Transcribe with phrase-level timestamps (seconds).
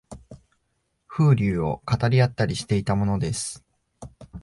[1.07, 3.63] 風流を語り合ったりしていたものです